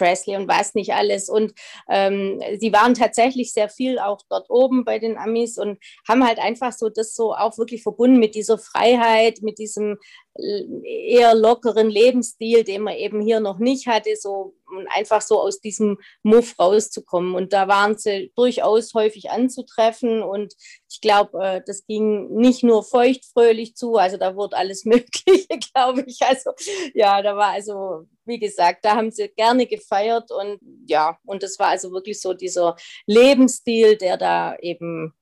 [0.00, 1.28] Presley und was nicht alles.
[1.28, 1.52] Und
[1.88, 6.38] ähm, die waren tatsächlich sehr viel auch dort oben bei den Amis und haben halt
[6.38, 9.98] einfach so das so auch wirklich verbunden mit dieser Freiheit, mit diesem
[10.38, 14.54] eher lockeren Lebensstil, den man eben hier noch nicht hatte, so
[14.94, 17.34] einfach so aus diesem Muff rauszukommen.
[17.34, 20.54] Und da waren sie durchaus häufig anzutreffen und
[20.88, 26.04] ich glaube, äh, das ging nicht nur feuchtfröhlich zu, also da wurde alles Mögliche, glaube
[26.06, 26.20] ich.
[26.22, 26.52] Also
[26.94, 31.58] ja, da war also, wie gesagt, da haben sie gerne gefeiert und ja, und das
[31.58, 35.19] war also wirklich so dieser Lebensstil, der da eben äh,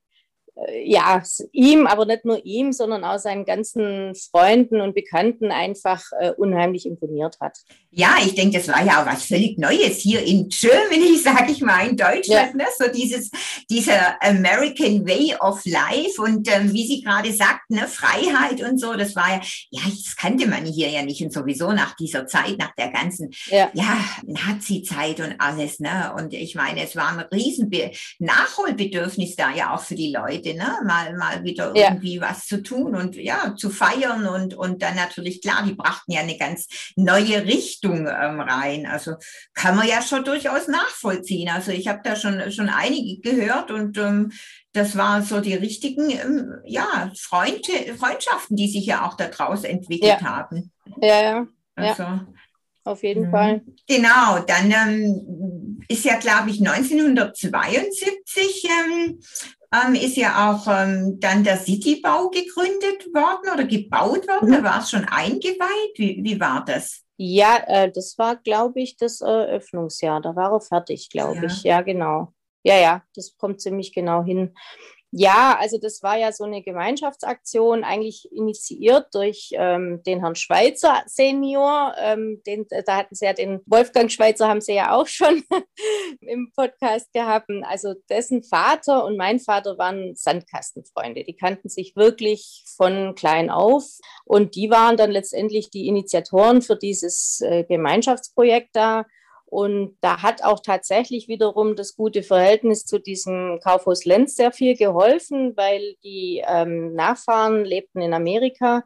[0.84, 6.32] ja, ihm, aber nicht nur ihm, sondern auch seinen ganzen Freunden und Bekannten einfach äh,
[6.32, 7.58] unheimlich imponiert hat.
[7.90, 11.60] Ja, ich denke, das war ja auch was völlig Neues hier in Germany, sage ich
[11.60, 12.52] mal, in Deutschland, ja.
[12.54, 12.64] ne?
[12.76, 13.30] so dieses,
[13.70, 18.94] dieser American Way of Life und ähm, wie sie gerade sagt, ne, Freiheit und so,
[18.94, 19.40] das war ja,
[19.70, 23.30] ja, das kannte man hier ja nicht und sowieso nach dieser Zeit, nach der ganzen,
[23.46, 27.70] ja, ja Nazi-Zeit und alles, ne, und ich meine, es war ein riesen
[28.18, 30.78] Nachholbedürfnis da ja auch für die Leute, Leute, ne?
[30.84, 31.88] mal, mal wieder ja.
[31.88, 36.12] irgendwie was zu tun und ja, zu feiern und, und dann natürlich, klar, die brachten
[36.12, 38.86] ja eine ganz neue Richtung ähm, rein.
[38.86, 39.14] Also
[39.54, 41.48] kann man ja schon durchaus nachvollziehen.
[41.48, 44.32] Also ich habe da schon, schon einige gehört und ähm,
[44.72, 47.66] das waren so die richtigen ähm, ja, Freund,
[47.98, 50.22] Freundschaften, die sich ja auch daraus entwickelt ja.
[50.22, 50.72] haben.
[51.00, 51.46] Ja, ja.
[51.74, 52.26] Also, ja
[52.88, 53.30] auf jeden mhm.
[53.30, 53.62] Fall.
[53.86, 59.20] Genau, dann ähm, ist ja, glaube ich, 1972 ähm,
[59.72, 64.48] ähm, ist ja auch ähm, dann der Citybau gegründet worden oder gebaut worden.
[64.48, 64.52] Mhm.
[64.52, 65.96] Da war es schon eingeweiht.
[65.96, 67.02] Wie, wie war das?
[67.16, 70.20] Ja, äh, das war, glaube ich, das Eröffnungsjahr.
[70.20, 71.44] Da war er fertig, glaube ja.
[71.44, 71.62] ich.
[71.64, 72.32] Ja, genau.
[72.62, 74.54] Ja, ja, das kommt ziemlich genau hin.
[75.10, 81.02] Ja, also das war ja so eine Gemeinschaftsaktion, eigentlich initiiert durch ähm, den Herrn Schweizer
[81.06, 81.94] Senior.
[81.98, 85.44] Ähm, den, da hatten sie ja den Wolfgang Schweizer, haben sie ja auch schon
[86.20, 87.48] im Podcast gehabt.
[87.62, 91.24] Also dessen Vater und mein Vater waren Sandkastenfreunde.
[91.24, 93.84] Die kannten sich wirklich von klein auf
[94.26, 99.06] und die waren dann letztendlich die Initiatoren für dieses äh, Gemeinschaftsprojekt da.
[99.50, 104.76] Und da hat auch tatsächlich wiederum das gute Verhältnis zu diesem Kaufhaus Lenz sehr viel
[104.76, 108.84] geholfen, weil die ähm, Nachfahren lebten in Amerika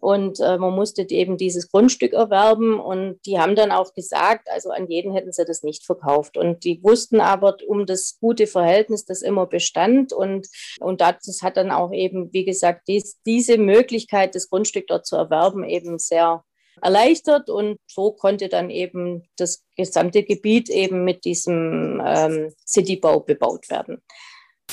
[0.00, 4.70] und äh, man musste eben dieses Grundstück erwerben und die haben dann auch gesagt, also
[4.70, 6.36] an jeden hätten sie das nicht verkauft.
[6.36, 10.46] Und die wussten aber um das gute Verhältnis, das immer bestand und,
[10.80, 15.16] und das hat dann auch eben, wie gesagt, dies, diese Möglichkeit, das Grundstück dort zu
[15.16, 16.44] erwerben, eben sehr
[16.82, 23.68] erleichtert und so konnte dann eben das gesamte Gebiet eben mit diesem ähm, Citybau bebaut
[23.70, 24.02] werden.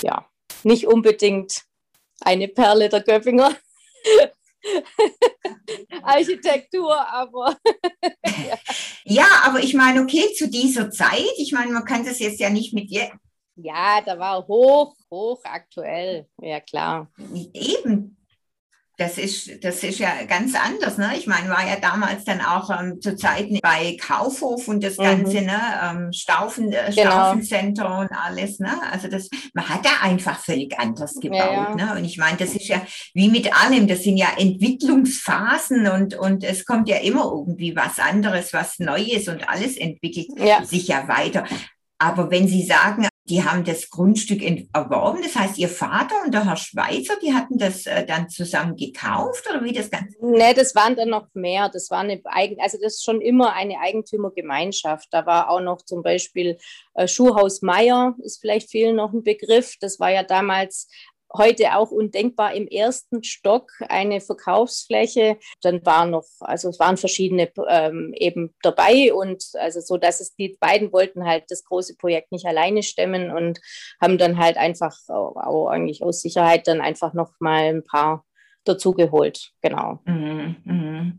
[0.01, 0.25] Ja,
[0.63, 1.63] nicht unbedingt
[2.21, 3.55] eine Perle der Göppinger.
[6.03, 7.57] Architektur, aber.
[8.25, 8.57] ja.
[9.03, 9.27] ja.
[9.43, 12.73] aber ich meine, okay, zu dieser Zeit, ich meine, man kann das jetzt ja nicht
[12.73, 13.09] mit je
[13.55, 17.11] Ja, da war hoch, hoch aktuell, ja klar.
[17.53, 18.14] Eben,
[18.97, 20.97] das ist, das ist ja ganz anders.
[20.97, 21.11] Ne?
[21.17, 25.41] Ich meine, war ja damals dann auch ähm, zu Zeiten bei Kaufhof und das Ganze,
[25.41, 25.47] mhm.
[25.47, 25.61] ne?
[25.83, 27.11] Ähm, Staufen, äh, genau.
[27.11, 28.59] Staufencenter und alles.
[28.59, 28.71] Ne?
[28.91, 31.39] Also das, man hat da einfach völlig anders gebaut.
[31.39, 31.75] Ja, ja.
[31.75, 31.95] Ne?
[31.97, 32.81] Und ich meine, das ist ja
[33.13, 37.99] wie mit allem, das sind ja Entwicklungsphasen und, und es kommt ja immer irgendwie was
[37.99, 40.63] anderes, was Neues und alles entwickelt ja.
[40.63, 41.45] sich ja weiter.
[41.97, 46.45] Aber wenn Sie sagen, die haben das Grundstück erworben, das heißt, Ihr Vater und der
[46.45, 50.15] Herr Schweizer, die hatten das äh, dann zusammen gekauft oder wie das Ganze?
[50.21, 51.69] Nee, das waren dann noch mehr.
[51.69, 55.07] Das war eine Eigen, also das ist schon immer eine Eigentümergemeinschaft.
[55.11, 56.57] Da war auch noch zum Beispiel
[56.93, 59.75] äh, Schuhhaus Meier, ist vielleicht vielen noch ein Begriff.
[59.79, 60.87] Das war ja damals
[61.37, 65.37] heute auch undenkbar im ersten Stock eine Verkaufsfläche.
[65.61, 70.35] Dann waren noch, also es waren verschiedene ähm, eben dabei und also so, dass es
[70.35, 73.59] die beiden wollten halt das große Projekt nicht alleine stemmen und
[74.01, 78.25] haben dann halt einfach auch, eigentlich aus Sicherheit dann einfach noch mal ein paar
[78.65, 79.51] dazugeholt.
[79.61, 79.99] Genau.
[80.05, 81.13] Mhm, mh.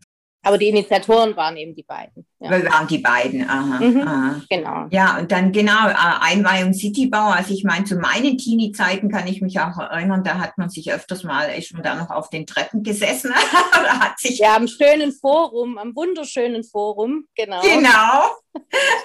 [0.46, 2.24] Aber die Initiatoren waren eben die beiden.
[2.38, 2.50] Ja.
[2.52, 4.42] Waren die beiden, aha, mhm, aha.
[4.48, 4.86] Genau.
[4.90, 7.30] Ja, und dann genau, äh, Einweihung Citybau.
[7.30, 10.92] Also ich meine, zu meinen Teenie-Zeiten kann ich mich auch erinnern, da hat man sich
[10.92, 13.32] öfters mal, man da noch auf den Treppen gesessen.
[13.80, 17.62] oder hat sich ja, am schönen Forum, am wunderschönen Forum, genau.
[17.62, 18.30] Genau.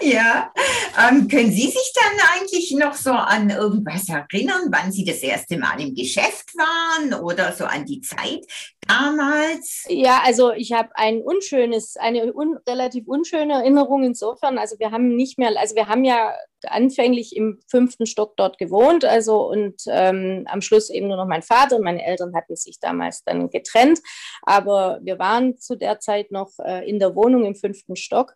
[0.01, 0.51] Ja.
[0.97, 5.57] Ähm, können Sie sich dann eigentlich noch so an irgendwas erinnern, wann Sie das erste
[5.57, 8.45] Mal im Geschäft waren oder so an die Zeit
[8.87, 9.85] damals?
[9.87, 14.57] Ja, also ich habe ein unschönes, eine un relativ unschöne Erinnerung insofern.
[14.57, 16.33] Also wir haben nicht mehr, also wir haben ja
[16.67, 21.41] anfänglich im fünften Stock dort gewohnt, also und ähm, am Schluss eben nur noch mein
[21.41, 23.99] Vater und meine Eltern hatten sich damals dann getrennt,
[24.43, 28.35] aber wir waren zu der Zeit noch äh, in der Wohnung im fünften Stock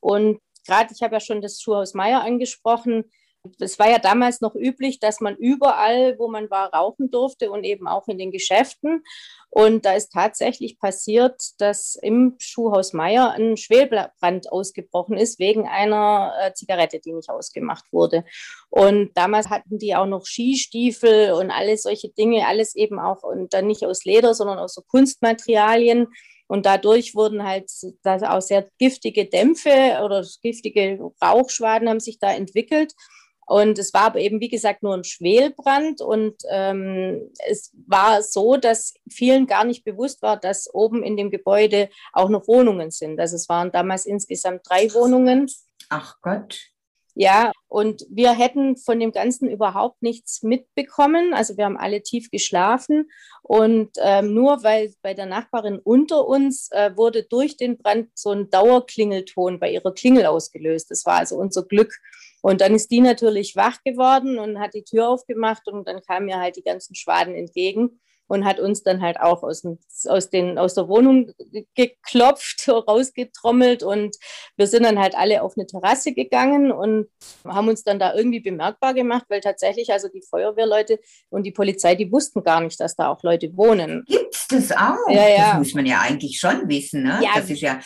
[0.00, 3.04] und gerade, ich habe ja schon das Schuhhaus Meier angesprochen.
[3.60, 7.64] Es war ja damals noch üblich, dass man überall, wo man war, rauchen durfte und
[7.64, 9.04] eben auch in den Geschäften.
[9.50, 16.34] Und da ist tatsächlich passiert, dass im Schuhhaus Meier ein Schwelbrand ausgebrochen ist wegen einer
[16.40, 18.24] äh, Zigarette, die nicht ausgemacht wurde.
[18.68, 23.54] Und damals hatten die auch noch Skistiefel und alle solche Dinge, alles eben auch und
[23.54, 26.08] dann nicht aus Leder, sondern aus so Kunstmaterialien.
[26.48, 27.70] Und dadurch wurden halt
[28.04, 32.92] auch sehr giftige Dämpfe oder giftige Rauchschwaden haben sich da entwickelt.
[33.46, 36.00] Und es war aber eben, wie gesagt, nur ein Schwelbrand.
[36.00, 41.30] Und ähm, es war so, dass vielen gar nicht bewusst war, dass oben in dem
[41.30, 43.20] Gebäude auch noch Wohnungen sind.
[43.20, 45.48] Also es waren damals insgesamt drei Wohnungen.
[45.88, 46.58] Ach Gott.
[47.18, 51.32] Ja, und wir hätten von dem Ganzen überhaupt nichts mitbekommen.
[51.32, 53.08] Also wir haben alle tief geschlafen.
[53.40, 58.32] Und ähm, nur weil bei der Nachbarin unter uns äh, wurde durch den Brand so
[58.32, 60.90] ein Dauerklingelton bei ihrer Klingel ausgelöst.
[60.90, 61.94] Das war also unser Glück.
[62.42, 66.26] Und dann ist die natürlich wach geworden und hat die Tür aufgemacht und dann kamen
[66.26, 70.30] mir halt die ganzen Schwaden entgegen und hat uns dann halt auch aus, dem, aus,
[70.30, 71.32] den, aus der Wohnung
[71.74, 74.16] geklopft, rausgetrommelt und
[74.56, 77.08] wir sind dann halt alle auf eine Terrasse gegangen und
[77.44, 80.98] haben uns dann da irgendwie bemerkbar gemacht, weil tatsächlich also die Feuerwehrleute
[81.30, 84.04] und die Polizei, die wussten gar nicht, dass da auch Leute wohnen.
[84.06, 85.08] Gibt's das auch?
[85.08, 85.50] Ja, ja.
[85.50, 87.20] Das muss man ja eigentlich schon wissen, ne?
[87.22, 87.30] Ja.
[87.36, 87.80] Das ist ja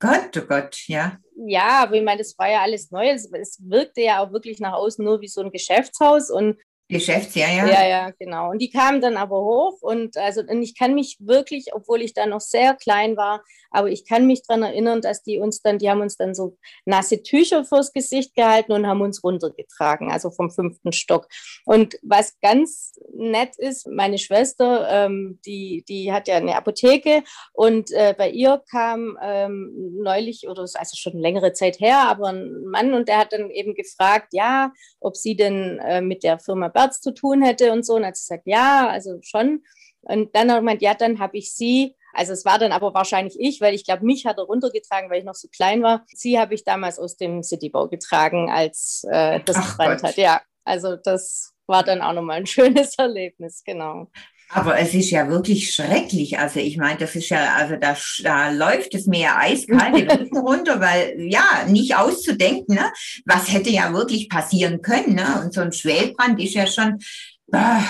[0.00, 1.18] Gott, oh Gott, ja.
[1.46, 3.08] Ja, aber ich meine, das war ja alles neu.
[3.08, 7.50] Es, es wirkte ja auch wirklich nach außen nur wie so ein Geschäftshaus und Geschäftsjahr,
[7.50, 7.66] ja.
[7.66, 8.50] Ja, ja, genau.
[8.50, 12.12] Und die kamen dann aber hoch und also und ich kann mich wirklich, obwohl ich
[12.12, 15.78] da noch sehr klein war, aber ich kann mich daran erinnern, dass die uns dann,
[15.78, 20.30] die haben uns dann so nasse Tücher vors Gesicht gehalten und haben uns runtergetragen, also
[20.30, 21.26] vom fünften Stock.
[21.64, 27.22] Und was ganz nett ist, meine Schwester, ähm, die, die hat ja eine Apotheke
[27.54, 32.64] und äh, bei ihr kam ähm, neulich, oder also schon längere Zeit her, aber ein
[32.66, 34.70] Mann und der hat dann eben gefragt, ja,
[35.00, 37.94] ob sie denn äh, mit der Firma Berz zu tun hätte und so.
[37.94, 39.62] Und hat sie gesagt, ja, also schon.
[40.02, 42.92] Und dann hat er gemeint, ja, dann habe ich sie, also es war dann aber
[42.92, 46.04] wahrscheinlich ich, weil ich glaube, mich hat er runtergetragen, weil ich noch so klein war.
[46.08, 50.16] Sie habe ich damals aus dem Citybau getragen, als äh, das gebrannt hat.
[50.16, 54.10] Ja, also das war dann auch nochmal ein schönes Erlebnis, genau.
[54.50, 56.38] Aber es ist ja wirklich schrecklich.
[56.38, 60.38] Also ich meine, das ist ja, also da, da läuft es mir eiskalt den Rücken
[60.46, 62.92] runter, weil ja, nicht auszudenken, ne?
[63.24, 65.14] was hätte ja wirklich passieren können.
[65.14, 65.42] Ne?
[65.42, 66.98] Und so ein Schwelbrand ist ja schon,
[67.52, 67.80] äh,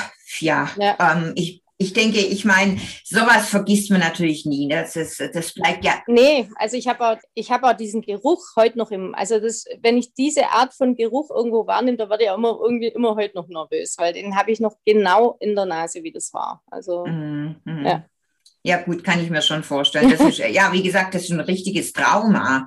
[0.40, 0.96] ja, ja.
[0.98, 4.66] Ähm, ich ich denke, ich meine, sowas vergisst man natürlich nie.
[4.66, 4.82] Ne?
[4.82, 6.02] Das, ist, das bleibt ja.
[6.06, 7.18] Nee, also ich habe auch,
[7.50, 11.30] hab auch diesen Geruch heute noch im, also das, wenn ich diese Art von Geruch
[11.30, 14.52] irgendwo wahrnehme, da werde ich auch immer irgendwie immer heute noch nervös, weil den habe
[14.52, 16.62] ich noch genau in der Nase, wie das war.
[16.70, 17.86] Also mm -hmm.
[17.86, 18.04] ja.
[18.66, 20.08] Ja, gut, kann ich mir schon vorstellen.
[20.08, 22.66] Das ist, ja, wie gesagt, das ist ein richtiges Trauma.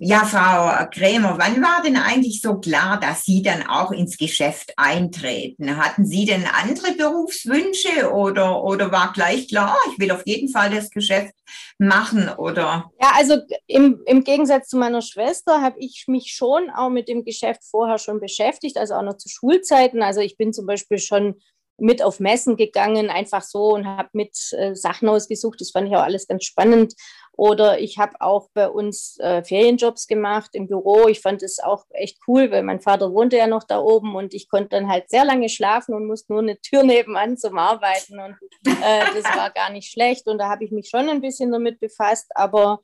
[0.00, 4.72] Ja, Frau Krämer, wann war denn eigentlich so klar, dass Sie dann auch ins Geschäft
[4.76, 5.76] eintreten?
[5.76, 10.48] Hatten Sie denn andere Berufswünsche oder, oder war gleich klar, oh, ich will auf jeden
[10.48, 11.34] Fall das Geschäft
[11.78, 12.90] machen oder?
[13.00, 13.36] Ja, also
[13.68, 17.98] im, im Gegensatz zu meiner Schwester habe ich mich schon auch mit dem Geschäft vorher
[17.98, 20.02] schon beschäftigt, also auch noch zu Schulzeiten.
[20.02, 21.36] Also ich bin zum Beispiel schon
[21.78, 25.60] mit auf Messen gegangen, einfach so und habe mit äh, Sachen ausgesucht.
[25.60, 26.94] Das fand ich auch alles ganz spannend.
[27.32, 31.06] Oder ich habe auch bei uns äh, Ferienjobs gemacht im Büro.
[31.06, 34.34] Ich fand es auch echt cool, weil mein Vater wohnte ja noch da oben und
[34.34, 38.18] ich konnte dann halt sehr lange schlafen und musste nur eine Tür nebenan zum Arbeiten.
[38.18, 38.36] Und
[38.66, 40.26] äh, das war gar nicht schlecht.
[40.26, 42.26] Und da habe ich mich schon ein bisschen damit befasst.
[42.34, 42.80] Aber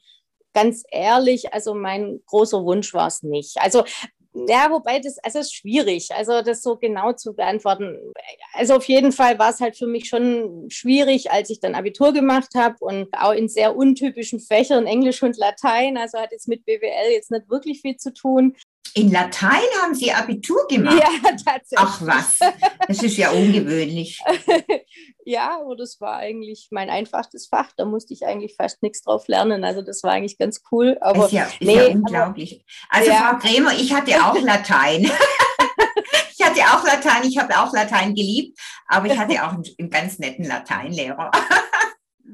[0.53, 3.57] ganz ehrlich, also mein großer Wunsch war es nicht.
[3.59, 3.83] Also
[4.35, 7.97] ja, wobei das, also ist schwierig, also das so genau zu beantworten.
[8.53, 12.13] Also auf jeden Fall war es halt für mich schon schwierig, als ich dann Abitur
[12.13, 16.65] gemacht habe und auch in sehr untypischen Fächern, Englisch und Latein, also hat jetzt mit
[16.65, 18.57] BWL jetzt nicht wirklich viel zu tun.
[18.97, 21.01] In Latein haben Sie Abitur gemacht?
[21.01, 21.79] Ja, tatsächlich.
[21.79, 22.39] Ach was,
[22.87, 24.21] das ist ja ungewöhnlich.
[25.25, 27.73] ja, aber das war eigentlich mein einfachstes Fach.
[27.77, 29.65] Da musste ich eigentlich fast nichts drauf lernen.
[29.65, 30.97] Also das war eigentlich ganz cool.
[31.01, 32.65] Aber ist ja, ist nee, ja unglaublich.
[32.89, 33.17] Also ja.
[33.17, 35.11] Frau Kremer, ich hatte auch Latein.
[36.37, 39.91] ich hatte auch Latein, ich habe auch Latein geliebt, aber ich hatte auch einen, einen
[39.91, 41.33] ganz netten Lateinlehrer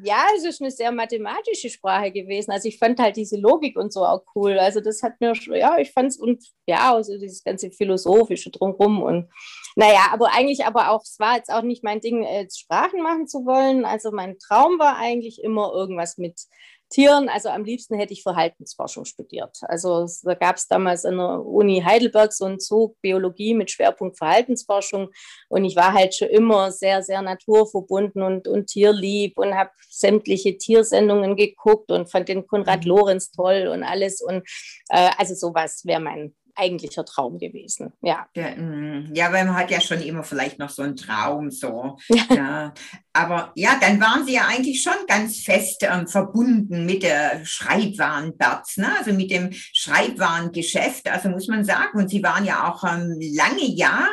[0.02, 2.50] ja, es ist eine sehr mathematische Sprache gewesen.
[2.50, 4.58] Also ich fand halt diese Logik und so auch cool.
[4.58, 9.02] Also das hat mir, ja, ich fand es und ja, also dieses ganze Philosophische drumherum
[9.02, 9.30] und
[9.76, 13.28] naja, aber eigentlich aber auch, es war jetzt auch nicht mein Ding, jetzt Sprachen machen
[13.28, 13.84] zu wollen.
[13.84, 16.40] Also mein Traum war eigentlich immer irgendwas mit
[16.90, 17.28] Tieren.
[17.28, 19.58] Also am liebsten hätte ich Verhaltensforschung studiert.
[19.62, 24.18] Also da gab es damals an der Uni Heidelberg so einen Zug Biologie mit Schwerpunkt
[24.18, 25.10] Verhaltensforschung.
[25.48, 30.58] Und ich war halt schon immer sehr, sehr naturverbunden und, und tierlieb und habe sämtliche
[30.58, 32.88] Tiersendungen geguckt und fand den Konrad mhm.
[32.88, 34.20] Lorenz toll und alles.
[34.20, 34.42] Und
[34.88, 37.92] äh, also sowas wäre mein eigentlicher Traum gewesen.
[38.02, 38.26] Ja.
[38.34, 38.54] ja.
[38.54, 41.96] Mm, ja, weil man hat ja schon immer vielleicht noch so einen Traum so.
[42.30, 42.74] Ja.
[43.12, 48.76] Aber ja, dann waren Sie ja eigentlich schon ganz fest ähm, verbunden mit der Schreibwarenberz,
[48.76, 48.88] ne?
[48.96, 51.08] also mit dem Schreibwarengeschäft.
[51.08, 54.06] Also muss man sagen, und Sie waren ja auch ähm, lange Jahre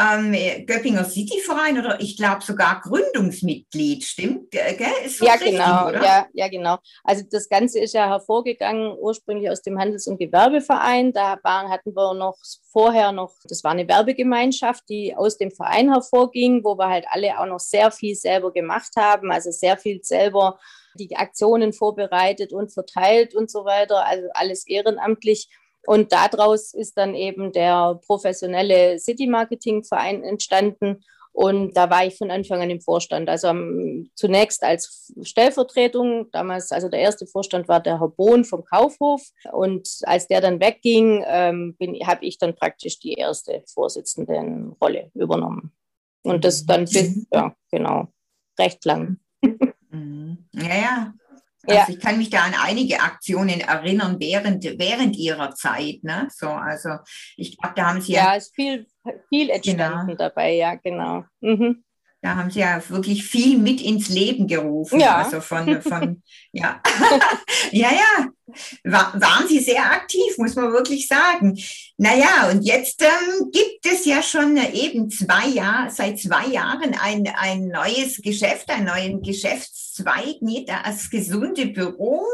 [0.00, 4.50] ähm, Göppinger Cityverein oder ich glaube sogar Gründungsmitglied, stimmt?
[4.50, 4.76] Gell?
[5.20, 5.88] ja, richtig, genau.
[5.88, 6.02] Oder?
[6.02, 6.78] Ja, ja, genau.
[7.04, 11.12] Also das Ganze ist ja hervorgegangen ursprünglich aus dem Handels- und Gewerbeverein.
[11.12, 12.38] Da waren, hatten wir noch
[12.72, 17.38] vorher noch, das war eine Werbegemeinschaft, die aus dem Verein hervorging, wo wir halt alle
[17.38, 20.58] auch noch sehr viel selber gemacht haben, also sehr viel selber
[20.94, 25.48] die Aktionen vorbereitet und verteilt und so weiter, also alles ehrenamtlich.
[25.86, 31.04] Und daraus ist dann eben der professionelle City Marketing Verein entstanden.
[31.32, 33.28] Und da war ich von Anfang an im Vorstand.
[33.28, 36.30] Also um, zunächst als Stellvertretung.
[36.32, 39.22] Damals, also der erste Vorstand war der Herr Bohn vom Kaufhof.
[39.52, 45.72] Und als der dann wegging, ähm, habe ich dann praktisch die erste Vorsitzendenrolle übernommen.
[46.26, 48.08] Und das dann bis, ja, genau,
[48.58, 49.18] recht lang.
[49.90, 50.48] Mhm.
[50.52, 51.14] Ja, ja.
[51.68, 51.86] Also ja.
[51.88, 56.02] ich kann mich da an einige Aktionen erinnern während, während ihrer Zeit.
[56.02, 56.28] Ne?
[56.30, 56.90] So, also
[57.36, 58.26] ich glaube, da haben sie ja.
[58.26, 58.86] Ja, ist viel,
[59.28, 60.16] viel entstanden genau.
[60.16, 61.24] dabei, ja, genau.
[61.40, 61.84] Mhm.
[62.26, 64.98] Da haben sie ja wirklich viel mit ins Leben gerufen.
[64.98, 65.18] Ja.
[65.18, 66.82] Also von, von ja.
[67.70, 68.28] ja, ja.
[68.82, 71.56] War, waren sie sehr aktiv, muss man wirklich sagen.
[71.98, 77.32] Naja, und jetzt ähm, gibt es ja schon eben zwei Jahre, seit zwei Jahren ein,
[77.38, 82.24] ein neues Geschäft, einen neuen Geschäftszweig, nicht das gesunde Büro.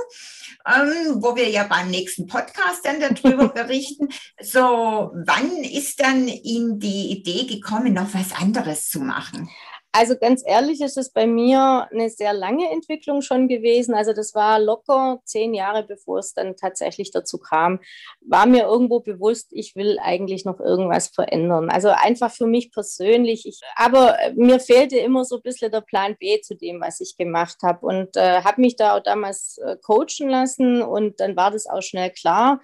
[0.65, 4.09] Ähm, wo wir ja beim nächsten Podcast dann darüber berichten.
[4.41, 9.51] So, wann ist dann Ihnen die Idee gekommen, noch was anderes zu machen?
[9.95, 13.95] Also ganz ehrlich ist es bei mir eine sehr lange Entwicklung schon gewesen.
[13.95, 17.79] Also das war locker zehn Jahre, bevor es dann tatsächlich dazu kam,
[18.23, 21.69] war mir irgendwo bewusst, ich will eigentlich noch irgendwas verändern.
[21.69, 23.47] Also einfach für mich persönlich.
[23.47, 27.19] Ich, aber mir fehlte immer so ein bisschen der Plan B zu dem, was ich
[27.19, 31.51] gemacht habe und äh, habe mich da auch damals äh, coachen lassen und dann war
[31.51, 32.61] das auch schnell klar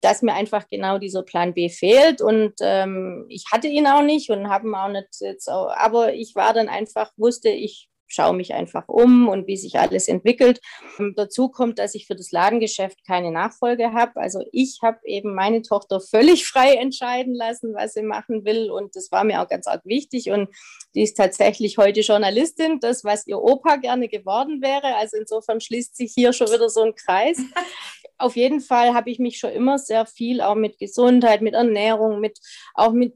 [0.00, 2.20] dass mir einfach genau dieser Plan B fehlt.
[2.20, 6.14] Und ähm, ich hatte ihn auch nicht und habe ihn auch nicht jetzt, auch, aber
[6.14, 10.60] ich war dann einfach, wusste, ich schaue mich einfach um und wie sich alles entwickelt.
[10.98, 14.16] Und dazu kommt, dass ich für das Ladengeschäft keine Nachfolge habe.
[14.16, 18.70] Also ich habe eben meine Tochter völlig frei entscheiden lassen, was sie machen will.
[18.70, 20.30] Und das war mir auch ganz arg wichtig.
[20.30, 20.48] Und
[20.94, 24.96] die ist tatsächlich heute Journalistin, das, was ihr Opa gerne geworden wäre.
[24.96, 27.38] Also insofern schließt sich hier schon wieder so ein Kreis.
[28.20, 32.20] Auf jeden Fall habe ich mich schon immer sehr viel auch mit Gesundheit, mit Ernährung,
[32.20, 32.38] mit
[32.74, 33.14] auch mit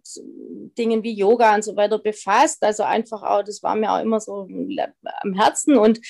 [0.78, 2.62] Dingen wie Yoga und so weiter befasst.
[2.62, 4.48] Also einfach auch, das war mir auch immer so
[5.22, 6.00] am Herzen und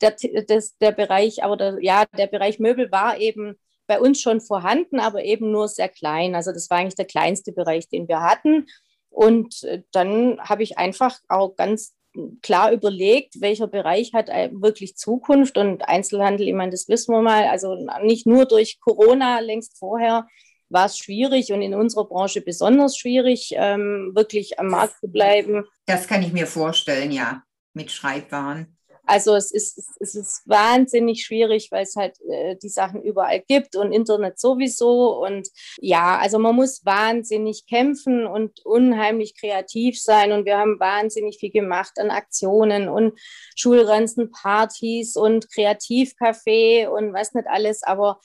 [0.00, 3.56] der, das, der Bereich, aber der, ja, der Bereich Möbel war eben
[3.86, 6.34] bei uns schon vorhanden, aber eben nur sehr klein.
[6.34, 8.66] Also das war eigentlich der kleinste Bereich, den wir hatten.
[9.10, 11.94] Und äh, dann habe ich einfach auch ganz
[12.42, 17.44] klar überlegt, welcher Bereich hat wirklich Zukunft und Einzelhandel, ich meine, das wissen wir mal,
[17.48, 20.26] also nicht nur durch Corona, längst vorher
[20.70, 25.64] war es schwierig und in unserer Branche besonders schwierig, ähm, wirklich am Markt zu bleiben.
[25.86, 27.42] Das kann ich mir vorstellen, ja
[27.78, 28.77] mit Schreibwaren?
[29.08, 33.74] Also es ist, es ist wahnsinnig schwierig, weil es halt äh, die Sachen überall gibt
[33.74, 35.24] und Internet sowieso.
[35.24, 35.48] Und
[35.80, 40.32] ja, also man muss wahnsinnig kämpfen und unheimlich kreativ sein.
[40.32, 43.18] Und wir haben wahnsinnig viel gemacht an Aktionen und
[43.56, 47.82] Schulranzen, Partys und Kreativcafé und was nicht alles.
[47.82, 48.20] Aber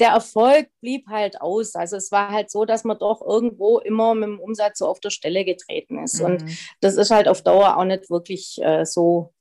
[0.00, 1.76] der Erfolg blieb halt aus.
[1.76, 4.98] Also es war halt so, dass man doch irgendwo immer mit dem Umsatz so auf
[4.98, 6.18] der Stelle getreten ist.
[6.18, 6.24] Mhm.
[6.24, 6.44] Und
[6.80, 9.32] das ist halt auf Dauer auch nicht wirklich äh, so,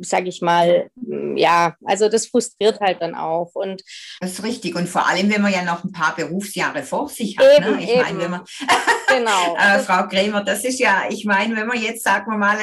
[0.00, 0.90] sage ich mal,
[1.36, 3.50] ja, also das frustriert halt dann auch.
[3.54, 3.82] Und
[4.20, 4.74] das ist richtig.
[4.74, 7.46] Und vor allem, wenn man ja noch ein paar Berufsjahre vor sich hat.
[7.58, 7.82] Eben, ne?
[7.82, 8.40] Ich meine, wenn man
[9.08, 9.56] genau.
[9.56, 12.56] äh, Frau Krämer, das ist ja, ich meine, wenn man jetzt, sagen wir mal,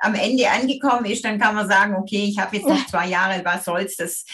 [0.00, 3.44] am Ende angekommen ist, dann kann man sagen, okay, ich habe jetzt noch zwei Jahre,
[3.44, 4.24] was soll's, das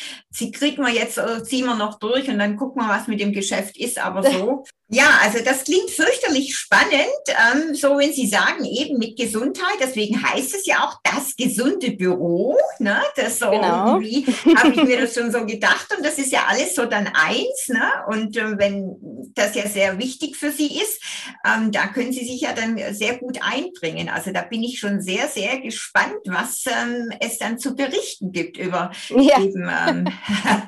[0.52, 3.32] kriegt man jetzt, äh, ziehen wir noch durch und dann gucken wir, was mit dem
[3.32, 3.98] Geschäft ist.
[3.98, 9.16] Aber so ja, also das klingt fürchterlich spannend, ähm, so wenn Sie sagen, eben mit
[9.16, 13.00] Gesundheit, deswegen heißt es ja auch das gesunde Büro, ne?
[13.16, 13.94] Das so genau.
[13.94, 17.06] irgendwie habe ich mir das schon so gedacht und das ist ja alles so dann
[17.06, 17.90] eins, ne?
[18.08, 18.94] Und äh, wenn
[19.34, 21.00] das ja sehr wichtig für Sie ist,
[21.46, 24.10] ähm, da können Sie sich ja dann sehr gut einbringen.
[24.10, 28.58] Also da bin ich schon sehr, sehr gespannt, was ähm, es dann zu berichten gibt
[28.58, 29.40] über ja.
[29.40, 30.08] eben ähm,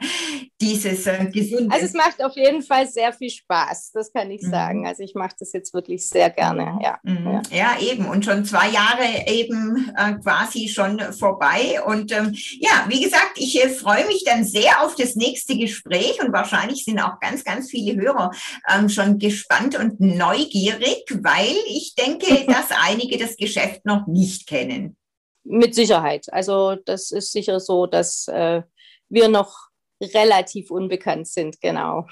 [0.61, 1.75] dieses äh, gesunde.
[1.75, 3.91] Also es macht auf jeden Fall sehr viel Spaß.
[3.93, 4.51] Das kann ich mhm.
[4.51, 4.87] sagen.
[4.87, 6.79] Also ich mache das jetzt wirklich sehr gerne.
[6.83, 7.43] Ja, mhm.
[7.51, 7.77] ja.
[7.77, 7.81] ja.
[7.81, 8.07] eben.
[8.07, 11.81] Und schon zwei Jahre eben äh, quasi schon vorbei.
[11.85, 16.21] Und ähm, ja, wie gesagt, ich äh, freue mich dann sehr auf das nächste Gespräch
[16.23, 18.31] und wahrscheinlich sind auch ganz, ganz viele Hörer
[18.73, 24.97] ähm, schon gespannt und neugierig, weil ich denke, dass einige das Geschäft noch nicht kennen.
[25.45, 26.27] Mit Sicherheit.
[26.33, 28.63] Also das ist sicher so, dass äh,
[29.09, 29.69] wir noch
[30.01, 32.07] relativ unbekannt sind, genau.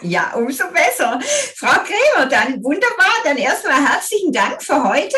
[0.00, 1.20] Ja, umso besser.
[1.56, 3.12] Frau Krämer, dann wunderbar.
[3.24, 5.16] Dann erstmal herzlichen Dank für heute.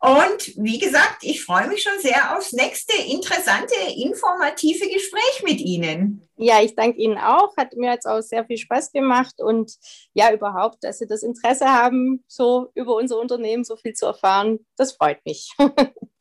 [0.00, 6.26] Und wie gesagt, ich freue mich schon sehr aufs nächste interessante, informative Gespräch mit Ihnen.
[6.36, 7.56] Ja, ich danke Ihnen auch.
[7.56, 9.72] Hat mir jetzt auch sehr viel Spaß gemacht und
[10.14, 14.60] ja, überhaupt, dass Sie das Interesse haben, so über unser Unternehmen so viel zu erfahren.
[14.76, 15.52] Das freut mich.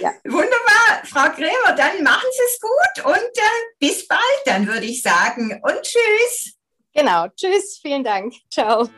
[0.00, 0.12] ja.
[0.24, 3.42] Wunderbar, Frau Krämer, dann machen Sie es gut und äh,
[3.78, 5.60] bis bald, dann würde ich sagen.
[5.62, 6.56] Und tschüss.
[6.94, 7.26] Genau.
[7.36, 7.78] Tschüss.
[7.80, 8.34] Vielen Dank.
[8.50, 8.88] Ciao.